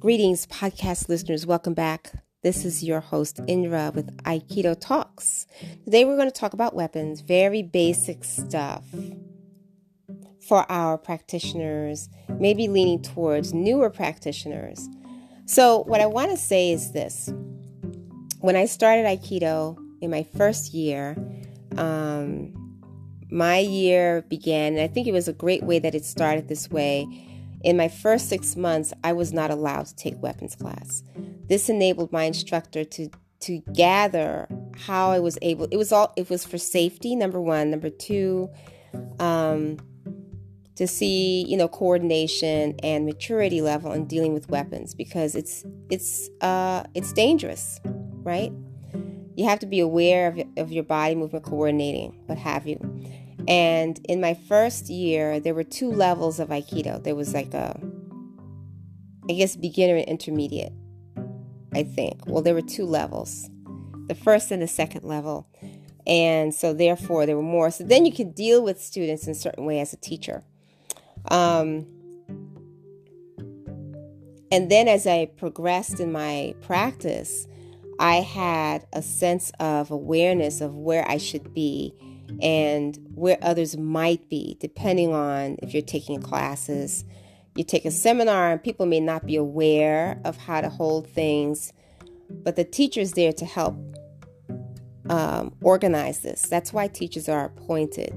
[0.00, 1.44] Greetings, podcast listeners.
[1.44, 2.12] Welcome back.
[2.44, 5.48] This is your host, Indra, with Aikido Talks.
[5.84, 8.84] Today we're going to talk about weapons, very basic stuff
[10.46, 12.08] for our practitioners,
[12.38, 14.88] maybe leaning towards newer practitioners.
[15.46, 17.28] So, what I want to say is this
[18.38, 21.16] when I started Aikido in my first year,
[21.76, 22.54] um,
[23.32, 26.70] my year began, and I think it was a great way that it started this
[26.70, 27.24] way
[27.62, 31.02] in my first six months, I was not allowed to take weapons class.
[31.48, 35.66] This enabled my instructor to to gather how I was able.
[35.70, 36.12] It was all.
[36.16, 37.14] It was for safety.
[37.14, 37.70] Number one.
[37.70, 38.50] Number two,
[39.18, 39.78] um,
[40.76, 46.30] to see you know coordination and maturity level in dealing with weapons because it's it's
[46.40, 47.80] uh it's dangerous,
[48.22, 48.52] right?
[49.36, 52.78] You have to be aware of, of your body movement coordinating, what have you.
[53.48, 57.02] And in my first year, there were two levels of Aikido.
[57.02, 57.80] There was like a,
[59.28, 60.74] I guess, beginner and intermediate,
[61.72, 62.26] I think.
[62.26, 63.48] Well, there were two levels
[64.06, 65.48] the first and the second level.
[66.06, 67.70] And so, therefore, there were more.
[67.70, 70.44] So then you could deal with students in a certain way as a teacher.
[71.30, 71.86] Um,
[74.50, 77.46] and then as I progressed in my practice,
[77.98, 81.94] I had a sense of awareness of where I should be
[82.40, 87.04] and where others might be, depending on if you're taking classes.
[87.56, 91.72] You take a seminar, and people may not be aware of how to hold things,
[92.30, 93.76] but the teacher is there to help
[95.08, 96.42] um, organize this.
[96.42, 98.14] That's why teachers are appointed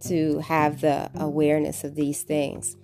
[0.00, 2.76] to have the awareness of these things.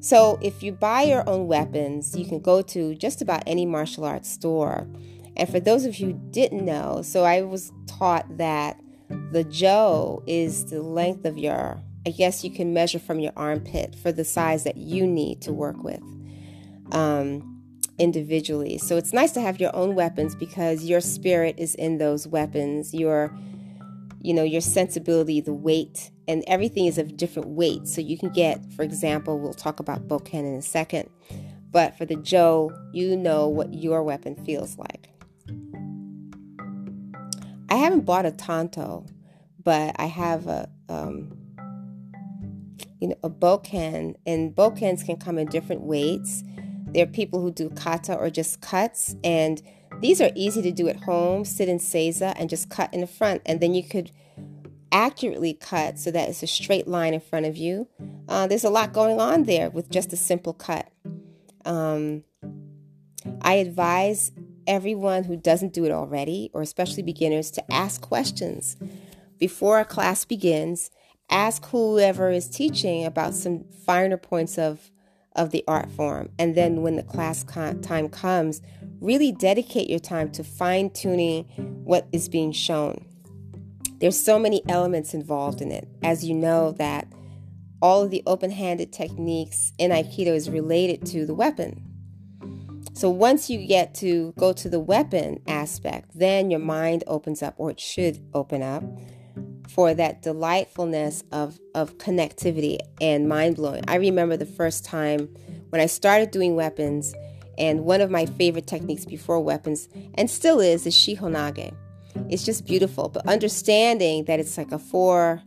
[0.00, 4.04] So, if you buy your own weapons, you can go to just about any martial
[4.04, 4.88] arts store.
[5.36, 8.80] And for those of you didn't know, so I was taught that
[9.32, 13.94] the jo is the length of your, I guess you can measure from your armpit
[13.94, 16.02] for the size that you need to work with
[16.92, 17.62] um,
[17.98, 18.78] individually.
[18.78, 22.94] So it's nice to have your own weapons because your spirit is in those weapons.
[22.94, 23.36] Your,
[24.20, 27.88] you know, your sensibility, the weight, and everything is of different weight.
[27.88, 31.10] So you can get, for example, we'll talk about Bokken in a second.
[31.70, 35.01] But for the jo you know what your weapon feels like.
[37.72, 39.06] I haven't bought a Tanto,
[39.64, 41.34] but I have a um,
[43.00, 46.44] you know a bokken, and bokkens can come in different weights.
[46.88, 49.62] There are people who do kata or just cuts, and
[50.00, 51.46] these are easy to do at home.
[51.46, 54.10] Sit in seiza and just cut in the front, and then you could
[54.92, 57.88] accurately cut so that it's a straight line in front of you.
[58.28, 60.90] Uh, there's a lot going on there with just a simple cut.
[61.64, 62.24] Um,
[63.40, 64.30] I advise
[64.66, 68.76] everyone who doesn't do it already, or especially beginners, to ask questions.
[69.38, 70.90] Before a class begins,
[71.30, 74.90] ask whoever is teaching about some finer points of,
[75.34, 76.28] of the art form.
[76.38, 78.60] And then when the class time comes,
[79.00, 81.44] really dedicate your time to fine tuning
[81.84, 83.04] what is being shown.
[83.98, 85.88] There's so many elements involved in it.
[86.02, 87.06] As you know, that
[87.80, 91.91] all of the open handed techniques in Aikido is related to the weapon,
[92.94, 97.54] so once you get to go to the weapon aspect, then your mind opens up,
[97.56, 98.82] or it should open up,
[99.68, 103.82] for that delightfulness of, of connectivity and mind blowing.
[103.88, 105.34] I remember the first time
[105.70, 107.14] when I started doing weapons,
[107.56, 111.74] and one of my favorite techniques before weapons, and still is, is Shihonage.
[112.28, 115.42] It's just beautiful, but understanding that it's like a four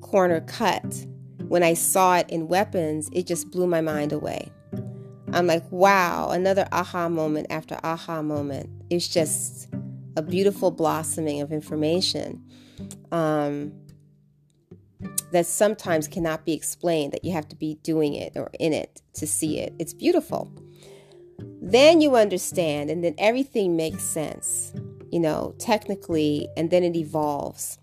[0.00, 1.06] corner cut,
[1.48, 4.52] when I saw it in weapons, it just blew my mind away.
[5.32, 8.68] I'm like, wow, another aha moment after aha moment.
[8.90, 9.68] It's just
[10.16, 12.44] a beautiful blossoming of information
[13.10, 13.72] um,
[15.32, 19.00] that sometimes cannot be explained, that you have to be doing it or in it
[19.14, 19.72] to see it.
[19.78, 20.52] It's beautiful.
[21.62, 24.72] Then you understand, and then everything makes sense,
[25.10, 27.78] you know, technically, and then it evolves.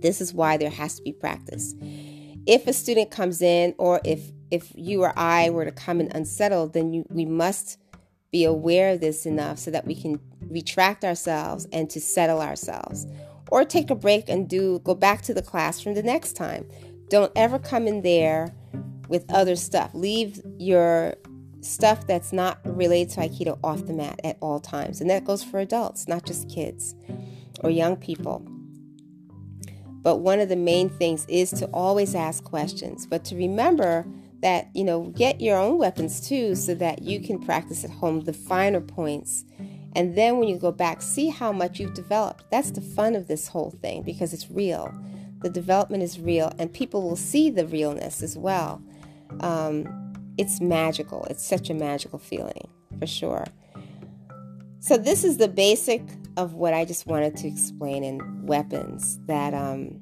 [0.00, 1.74] This is why there has to be practice.
[2.46, 4.20] If a student comes in, or if
[4.50, 7.78] if you or I were to come in unsettled, then you, we must
[8.30, 13.06] be aware of this enough so that we can retract ourselves and to settle ourselves.
[13.50, 16.68] Or take a break and do go back to the classroom the next time.
[17.08, 18.54] Don't ever come in there
[19.08, 19.90] with other stuff.
[19.94, 21.14] Leave your
[21.60, 25.00] stuff that's not related to Aikido off the mat at all times.
[25.00, 26.94] And that goes for adults, not just kids
[27.60, 28.46] or young people.
[30.02, 34.06] But one of the main things is to always ask questions, but to remember
[34.42, 38.20] that you know get your own weapons too so that you can practice at home
[38.20, 39.44] the finer points
[39.94, 43.28] and then when you go back see how much you've developed that's the fun of
[43.28, 44.92] this whole thing because it's real
[45.42, 48.82] the development is real and people will see the realness as well
[49.40, 50.06] um,
[50.38, 51.24] it's magical.
[51.30, 52.68] It's such a magical feeling
[52.98, 53.44] for sure.
[54.80, 56.02] So this is the basic
[56.36, 60.00] of what I just wanted to explain in weapons that um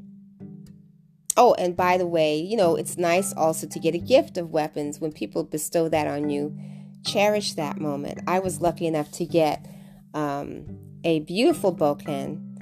[1.37, 4.51] Oh, and by the way, you know, it's nice also to get a gift of
[4.51, 6.57] weapons when people bestow that on you.
[7.05, 8.21] Cherish that moment.
[8.27, 9.67] I was lucky enough to get
[10.15, 10.65] um,
[11.03, 12.55] a beautiful bokken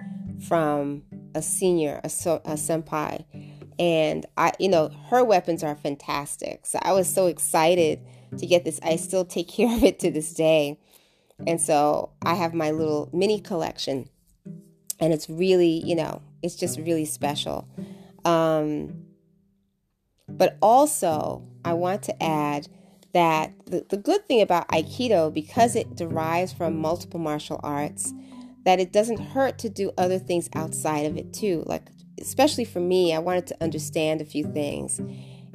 [0.43, 1.03] from
[1.35, 3.25] a senior, a, so, a senpai,
[3.79, 6.67] and I, you know, her weapons are fantastic.
[6.67, 8.01] So I was so excited
[8.39, 8.81] to get this.
[8.83, 10.79] I still take care of it to this day,
[11.47, 14.09] and so I have my little mini collection,
[14.99, 17.69] and it's really, you know, it's just really special.
[18.25, 19.07] Um,
[20.29, 22.69] but also, I want to add
[23.13, 28.13] that the, the good thing about Aikido, because it derives from multiple martial arts,
[28.65, 31.63] that it doesn't hurt to do other things outside of it too.
[31.67, 31.83] Like,
[32.21, 35.01] especially for me, I wanted to understand a few things.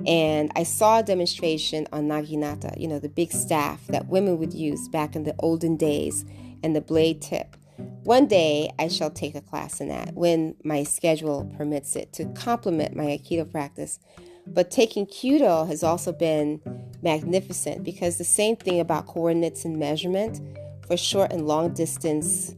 [0.06, 4.54] And I saw a demonstration on naginata, you know, the big staff that women would
[4.54, 6.24] use back in the olden days,
[6.62, 7.58] and the blade tip.
[8.04, 12.26] One day I shall take a class in that when my schedule permits it to
[12.34, 14.00] complement my Aikido practice.
[14.48, 16.62] But taking Kyudo has also been
[17.02, 20.42] magnificent because the same thing about coordinates and measurement
[20.88, 22.56] for short and long distance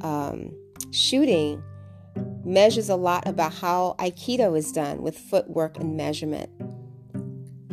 [0.00, 0.52] um,
[0.90, 1.62] shooting
[2.44, 6.50] measures a lot about how Aikido is done with footwork and measurement.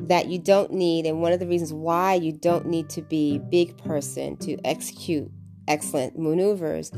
[0.08, 3.40] That you don't need, and one of the reasons why you don't need to be
[3.40, 5.32] big person to execute
[5.68, 6.92] excellent maneuvers.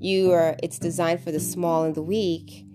[0.00, 2.66] You are it's designed for the small and the weak,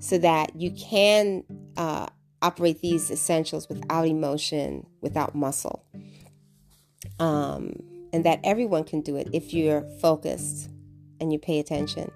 [0.00, 1.44] so that you can
[1.76, 2.06] uh,
[2.40, 5.84] operate these essentials without emotion, without muscle,
[7.20, 7.74] um,
[8.12, 10.68] and that everyone can do it if you're focused
[11.20, 12.10] and you pay attention.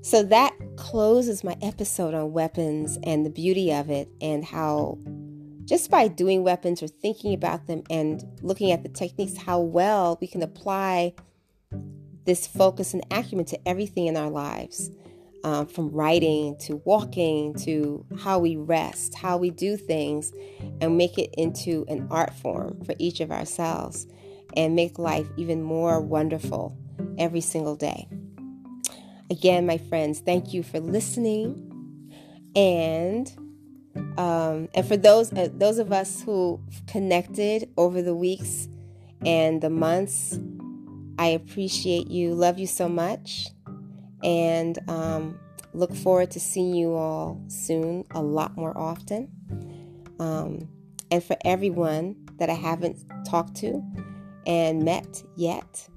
[0.00, 4.98] So that closes my episode on weapons and the beauty of it, and how
[5.64, 10.18] just by doing weapons or thinking about them and looking at the techniques, how well
[10.20, 11.14] we can apply
[12.24, 14.90] this focus and acumen to everything in our lives.
[15.42, 20.32] Um, from writing to walking to how we rest, how we do things,
[20.80, 24.06] and make it into an art form for each of ourselves
[24.56, 26.74] and make life even more wonderful
[27.18, 28.08] every single day.
[29.30, 31.70] Again, my friends, thank you for listening.
[32.56, 33.30] And
[34.16, 38.68] um, and for those uh, those of us who connected over the weeks
[39.24, 40.38] and the months
[41.18, 43.48] I appreciate you, love you so much,
[44.22, 45.38] and um,
[45.72, 49.30] look forward to seeing you all soon, a lot more often.
[50.18, 50.68] Um,
[51.10, 53.82] and for everyone that I haven't talked to
[54.46, 55.88] and met yet,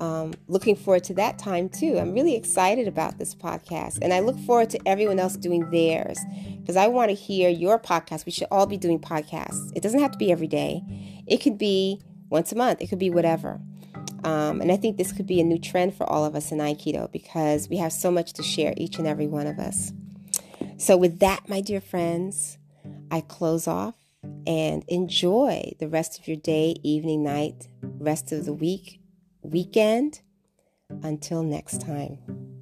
[0.00, 1.98] um, looking forward to that time too.
[1.98, 6.18] I'm really excited about this podcast, and I look forward to everyone else doing theirs
[6.60, 8.26] because I want to hear your podcast.
[8.26, 9.72] We should all be doing podcasts.
[9.74, 10.82] It doesn't have to be every day,
[11.26, 13.60] it could be once a month, it could be whatever.
[14.26, 16.58] Um, and I think this could be a new trend for all of us in
[16.58, 19.92] Aikido because we have so much to share, each and every one of us.
[20.78, 22.58] So, with that, my dear friends,
[23.08, 23.94] I close off
[24.44, 29.00] and enjoy the rest of your day, evening, night, rest of the week,
[29.42, 30.22] weekend.
[31.02, 32.55] Until next time.